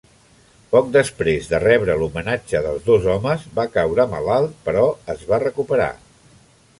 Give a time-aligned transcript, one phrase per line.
[0.69, 5.91] Poc després de rebre l'homenatge dels dos homes va caure malalt però es va recuperar.